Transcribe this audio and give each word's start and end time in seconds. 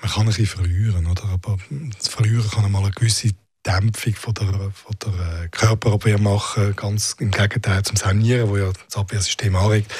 man 0.00 0.10
kann 0.10 0.22
ein 0.22 0.26
bisschen 0.26 0.46
verlieren, 0.46 1.06
oder? 1.06 1.24
aber 1.24 1.58
das 1.98 2.08
Verlieren 2.08 2.48
kann 2.50 2.64
einmal 2.64 2.82
eine 2.82 2.92
gewisse 2.92 3.30
Dämpfung 3.64 4.14
von 4.14 4.34
der, 4.34 4.46
von 4.46 4.96
der 5.04 5.44
äh, 5.44 5.48
Körperabwehr 5.48 6.18
machen, 6.18 6.74
ganz 6.74 7.14
im 7.20 7.30
Gegenteil 7.30 7.82
zum 7.84 7.96
Sanieren, 7.96 8.48
wo 8.48 8.56
ja 8.56 8.72
das 8.72 8.96
Abwehrsystem 8.96 9.54
anregt. 9.54 9.92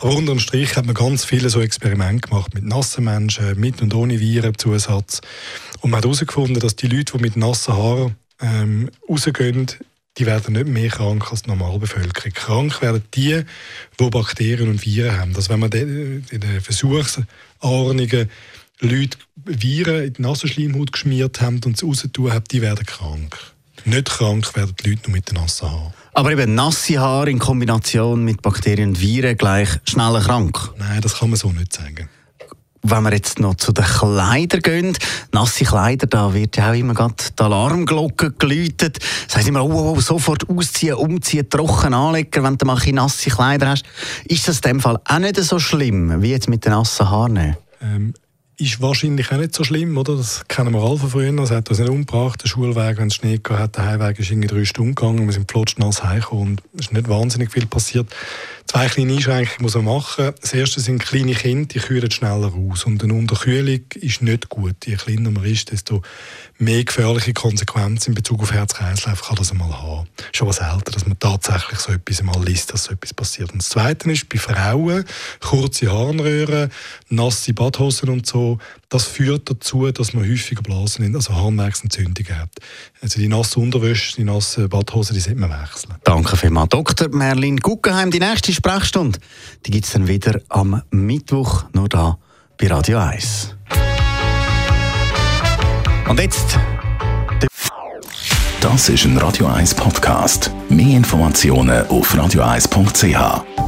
Aber 0.00 0.14
unterm 0.14 0.38
Strich 0.38 0.76
hat 0.76 0.84
man 0.84 0.94
ganz 0.94 1.24
viele 1.24 1.48
so 1.48 1.60
Experimente 1.60 2.28
gemacht 2.28 2.54
mit 2.54 2.64
nassen 2.64 3.04
Menschen, 3.04 3.58
mit 3.58 3.80
und 3.80 3.94
ohne 3.94 4.20
Virenzusatz. 4.20 5.22
Und 5.80 5.90
man 5.90 5.98
hat 5.98 6.04
herausgefunden, 6.04 6.60
dass 6.60 6.76
die 6.76 6.88
Leute, 6.88 7.16
die 7.16 7.22
mit 7.22 7.36
nassen 7.36 7.74
Haaren 7.74 8.16
ähm, 8.40 8.90
rausgehen, 9.08 9.68
die 10.18 10.26
werden 10.26 10.54
nicht 10.54 10.66
mehr 10.66 10.88
krank 10.88 11.30
als 11.30 11.42
die 11.42 11.50
Normalbevölkerung. 11.50 12.32
Krank 12.32 12.82
werden 12.82 13.02
die, 13.14 13.42
die 14.00 14.10
Bakterien 14.10 14.68
und 14.68 14.84
Viren 14.84 15.16
haben. 15.16 15.36
Also 15.36 15.50
wenn 15.50 15.60
man 15.60 15.70
in 15.70 16.24
den 16.30 16.60
Versuchsahnungen 16.60 18.30
Leute 18.80 19.18
Viren 19.44 20.04
in 20.04 20.12
die 20.12 20.22
Nasenschleimhaut 20.22 20.92
geschmiert 20.92 21.40
haben 21.40 21.60
und 21.64 21.76
es 21.76 21.82
rausgetan 21.82 22.32
haben, 22.32 22.44
die 22.50 22.62
werden 22.62 22.86
krank. 22.86 23.36
Nicht 23.84 24.08
krank 24.08 24.54
werden 24.54 24.74
die 24.80 24.90
Leute 24.90 25.02
nur 25.04 25.16
mit 25.16 25.28
den 25.28 25.36
nassen 25.36 25.70
Haaren. 25.70 25.92
Aber 26.12 26.32
eben 26.32 26.54
nasse 26.54 26.98
Haare 26.98 27.30
in 27.30 27.38
Kombination 27.38 28.24
mit 28.24 28.42
Bakterien 28.42 28.90
und 28.90 29.00
Viren 29.00 29.36
gleich 29.36 29.68
schneller 29.84 30.20
krank? 30.20 30.72
Nein, 30.78 31.00
das 31.00 31.18
kann 31.18 31.30
man 31.30 31.38
so 31.38 31.50
nicht 31.50 31.72
sagen. 31.72 32.08
Wenn 32.82 33.02
wir 33.02 33.12
jetzt 33.12 33.40
noch 33.40 33.56
zu 33.56 33.72
den 33.72 33.84
Kleidern 33.84 34.60
gehen, 34.60 34.98
nasse 35.32 35.64
Kleider, 35.64 36.06
da 36.06 36.32
wird 36.32 36.56
ja 36.56 36.70
auch 36.70 36.74
immer 36.74 36.94
gerade 36.94 37.14
die 37.38 37.42
Alarmglocke 37.42 38.32
geläutet. 38.32 38.98
Das 39.26 39.36
heisst 39.36 39.48
immer, 39.48 39.64
oh, 39.64 39.72
oh, 39.72 39.94
oh, 39.96 40.00
sofort 40.00 40.48
ausziehen, 40.48 40.94
umziehen, 40.94 41.48
trocken 41.50 41.94
anlegen, 41.94 42.44
wenn 42.44 42.56
du 42.56 42.66
mal 42.66 42.78
nasse 42.92 43.30
Kleider 43.30 43.70
hast. 43.70 43.84
Ist 44.26 44.46
das 44.46 44.60
in 44.60 44.70
dem 44.70 44.80
Fall 44.80 45.00
auch 45.04 45.18
nicht 45.18 45.36
so 45.36 45.58
schlimm, 45.58 46.22
wie 46.22 46.30
jetzt 46.30 46.48
mit 46.48 46.64
den 46.64 46.72
nassen 46.72 47.10
Haaren? 47.10 47.56
Ähm, 47.80 48.14
ist 48.58 48.80
wahrscheinlich 48.80 49.30
auch 49.30 49.36
nicht 49.36 49.54
so 49.54 49.62
schlimm, 49.62 49.96
oder? 49.96 50.16
Das 50.16 50.42
kennen 50.48 50.74
wir 50.74 50.82
alle 50.82 50.98
von 50.98 51.10
früher. 51.10 51.38
Es 51.38 51.52
hat 51.52 51.70
uns 51.70 51.78
nicht 51.78 51.88
umgebracht, 51.88 52.42
der 52.42 52.48
Schulweg, 52.48 52.98
wenn 52.98 53.06
es 53.06 53.14
Schnee 53.14 53.38
gehabt 53.38 53.60
hat, 53.60 53.76
der 53.76 53.86
Heimweg 53.86 54.18
ist 54.18 54.30
irgendwie 54.30 54.48
drei 54.48 54.64
Stunden 54.64 54.96
gegangen, 54.96 55.26
wir 55.26 55.32
sind 55.32 55.46
plotschnass 55.46 56.02
heimgekommen 56.02 56.48
und 56.48 56.62
es 56.74 56.86
ist 56.86 56.92
nicht 56.92 57.08
wahnsinnig 57.08 57.52
viel 57.52 57.66
passiert. 57.66 58.08
Zwei 58.66 58.86
kleine 58.86 59.14
Einschränkungen 59.14 59.62
muss 59.62 59.76
man 59.76 59.86
machen. 59.86 60.34
Das 60.42 60.52
erste 60.52 60.80
sind 60.80 61.02
kleine 61.02 61.32
Kinder, 61.32 61.68
die 61.68 61.78
kühlen 61.78 62.10
schneller 62.10 62.52
aus. 62.52 62.84
Und 62.84 63.02
eine 63.02 63.14
Unterkühlung 63.14 63.80
ist 63.94 64.20
nicht 64.20 64.50
gut. 64.50 64.84
Je 64.84 64.96
kleiner 64.96 65.30
man 65.30 65.46
ist, 65.46 65.70
desto 65.72 66.02
mehr 66.58 66.84
gefährliche 66.84 67.32
Konsequenzen 67.32 68.10
in 68.10 68.14
Bezug 68.14 68.42
auf 68.42 68.52
Herz-Kreislauf 68.52 69.22
kann 69.22 69.36
das 69.36 69.52
einmal 69.52 69.72
haben. 69.72 70.06
Schon 70.32 70.48
was 70.48 70.56
selten, 70.56 70.92
dass 70.92 71.06
man 71.06 71.18
tatsächlich 71.18 71.78
so 71.78 71.92
etwas 71.92 72.20
einmal 72.20 72.44
liest, 72.44 72.70
dass 72.74 72.84
so 72.84 72.92
etwas 72.92 73.14
passiert. 73.14 73.52
Und 73.52 73.62
das 73.62 73.70
Zweite 73.70 74.10
ist, 74.12 74.28
bei 74.28 74.38
Frauen, 74.38 75.04
kurze 75.40 75.90
Harnröhren, 75.90 76.70
nasse 77.08 77.54
Badhosen 77.54 78.10
und 78.10 78.26
so, 78.26 78.47
das 78.88 79.04
führt 79.04 79.50
dazu, 79.50 79.90
dass 79.90 80.14
man 80.14 80.24
häufiger 80.24 80.62
Blasen, 80.62 81.14
also 81.14 81.34
Harnwerksentzündungen 81.34 82.38
hat. 82.38 82.50
Also 83.02 83.20
die 83.20 83.28
nasse 83.28 83.60
Unterwäsche, 83.60 84.16
die 84.16 84.24
nasse 84.24 84.68
Badhose, 84.68 85.12
die 85.12 85.20
sollte 85.20 85.40
man 85.40 85.50
wechseln. 85.50 85.94
Danke 86.04 86.36
vielmals. 86.36 86.70
Dr. 86.70 87.08
Merlin 87.10 87.58
Guggenheim, 87.58 88.10
die 88.10 88.20
nächste 88.20 88.52
Sprechstunde, 88.52 89.18
die 89.66 89.70
gibt 89.70 89.84
es 89.84 89.92
dann 89.92 90.08
wieder 90.08 90.40
am 90.48 90.82
Mittwoch, 90.90 91.64
nur 91.72 91.88
da 91.88 92.18
bei 92.56 92.68
Radio 92.68 92.98
1. 92.98 93.54
Und 96.08 96.20
jetzt... 96.20 96.58
Das 98.60 98.88
ist 98.88 99.04
ein 99.04 99.16
Radio 99.18 99.46
1 99.46 99.74
Podcast. 99.74 100.50
Mehr 100.68 100.96
Informationen 100.96 101.86
auf 101.86 102.12
radio1.ch. 102.12 103.67